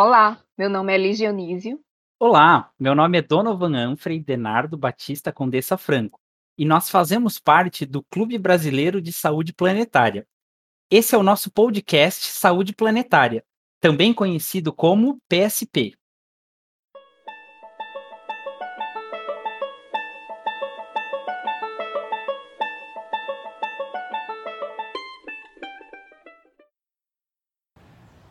[0.00, 1.80] Olá, meu nome é Liz Dionísio.
[2.20, 6.20] Olá, meu nome é Donovan Anfrey Denardo Batista Condessa Franco
[6.56, 10.24] e nós fazemos parte do Clube Brasileiro de Saúde Planetária.
[10.88, 13.44] Esse é o nosso podcast Saúde Planetária,
[13.80, 15.96] também conhecido como PSP.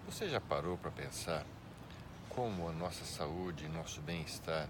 [0.05, 1.45] Você já parou para pensar
[2.37, 4.69] como a nossa saúde e nosso bem-estar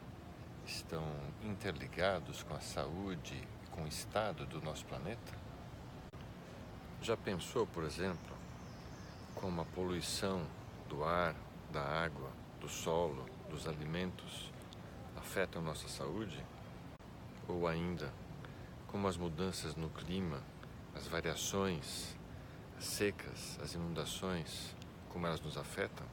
[0.65, 1.03] estão
[1.43, 5.33] interligados com a saúde e com o estado do nosso planeta?
[7.01, 8.37] Já pensou, por exemplo,
[9.35, 10.47] como a poluição
[10.87, 11.35] do ar,
[11.69, 14.49] da água, do solo, dos alimentos
[15.17, 16.41] afetam nossa saúde?
[17.49, 18.13] Ou ainda,
[18.87, 20.41] como as mudanças no clima,
[20.95, 22.15] as variações,
[22.77, 24.73] as secas, as inundações
[25.09, 26.07] como elas nos afetam?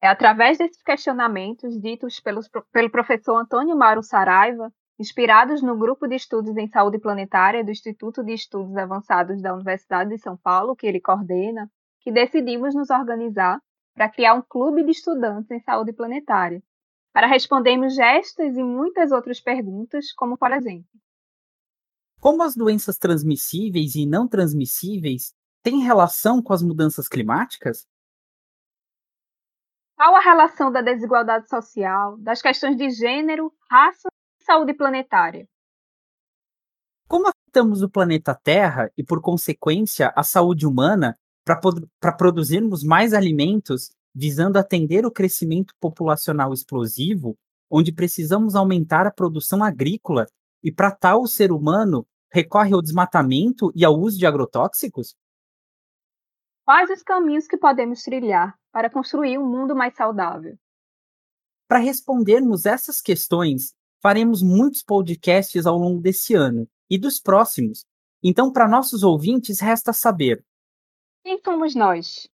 [0.00, 6.16] É através desses questionamentos ditos pelos, pelo professor Antônio Mauro Saraiva, inspirados no Grupo de
[6.16, 10.86] Estudos em Saúde Planetária do Instituto de Estudos Avançados da Universidade de São Paulo, que
[10.86, 13.60] ele coordena, que decidimos nos organizar
[13.94, 16.62] para criar um clube de estudantes em saúde planetária,
[17.12, 20.86] para respondermos estas e muitas outras perguntas, como por exemplo:
[22.20, 27.86] Como as doenças transmissíveis e não transmissíveis tem relação com as mudanças climáticas?
[29.96, 35.48] Qual a relação da desigualdade social, das questões de gênero, raça e saúde planetária?
[37.08, 43.88] Como afetamos o planeta Terra e, por consequência, a saúde humana para produzirmos mais alimentos
[44.14, 47.34] visando atender o crescimento populacional explosivo,
[47.70, 50.26] onde precisamos aumentar a produção agrícola
[50.62, 55.14] e, para tal, o ser humano recorre ao desmatamento e ao uso de agrotóxicos?
[56.66, 60.58] Quais os caminhos que podemos trilhar para construir um mundo mais saudável?
[61.68, 63.72] Para respondermos essas questões,
[64.02, 67.84] faremos muitos podcasts ao longo desse ano e dos próximos.
[68.20, 70.44] Então, para nossos ouvintes, resta saber:
[71.22, 72.28] quem somos nós?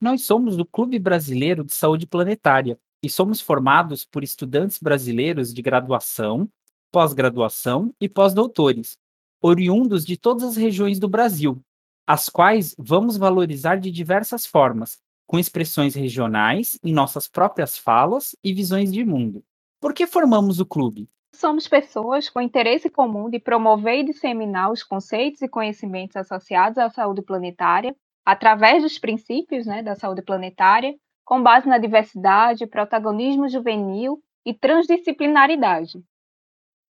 [0.00, 5.62] Nós somos do Clube Brasileiro de Saúde Planetária e somos formados por estudantes brasileiros de
[5.62, 6.50] graduação,
[6.90, 8.98] pós-graduação e pós-doutores,
[9.40, 11.62] oriundos de todas as regiões do Brasil,
[12.06, 18.52] as quais vamos valorizar de diversas formas, com expressões regionais, em nossas próprias falas e
[18.52, 19.42] visões de mundo.
[19.80, 21.08] Por que formamos o clube?
[21.34, 26.88] Somos pessoas com interesse comum de promover e disseminar os conceitos e conhecimentos associados à
[26.88, 30.94] saúde planetária, através dos princípios né, da saúde planetária,
[31.24, 36.04] com base na diversidade, protagonismo juvenil e transdisciplinaridade.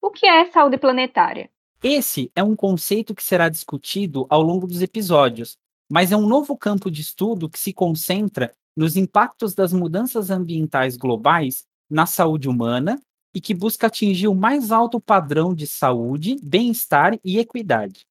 [0.02, 1.50] O que é saúde planetária?
[1.86, 5.58] Esse é um conceito que será discutido ao longo dos episódios,
[5.92, 10.96] mas é um novo campo de estudo que se concentra nos impactos das mudanças ambientais
[10.96, 12.98] globais na saúde humana
[13.36, 18.06] e que busca atingir o mais alto padrão de saúde, bem-estar e equidade.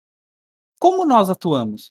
[0.78, 1.90] Como nós atuamos?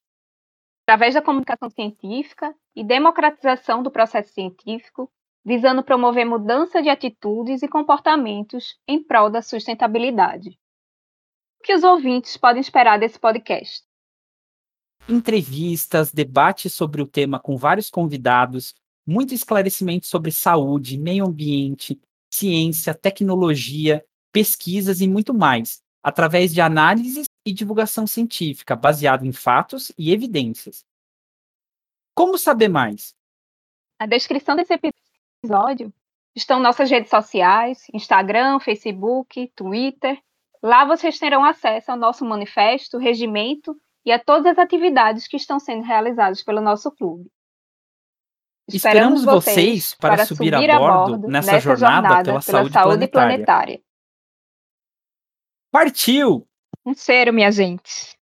[0.86, 5.12] Através da comunicação científica e democratização do processo científico,
[5.44, 10.61] visando promover mudança de atitudes e comportamentos em prol da sustentabilidade.
[11.62, 13.84] O que os ouvintes podem esperar desse podcast?
[15.08, 18.74] Entrevistas, debates sobre o tema com vários convidados,
[19.06, 22.02] muito esclarecimento sobre saúde, meio ambiente,
[22.34, 29.92] ciência, tecnologia, pesquisas e muito mais, através de análises e divulgação científica baseado em fatos
[29.96, 30.84] e evidências.
[32.16, 33.14] Como saber mais?
[34.00, 35.94] Na descrição desse episódio
[36.36, 40.20] estão nossas redes sociais, Instagram, Facebook, Twitter
[40.62, 45.60] Lá vocês terão acesso ao nosso manifesto, regimento e a todas as atividades que estão
[45.60, 47.30] sendo realizadas pelo nosso clube.
[48.68, 52.24] Esperamos, Esperamos vocês para, para subir, subir, a bordo, bordo nessa, nessa jornada, jornada, pela,
[52.24, 53.10] pela saúde, saúde planetária.
[53.10, 53.82] planetária.
[55.72, 56.48] Partiu!
[56.86, 58.18] Um cheiro, minha gente.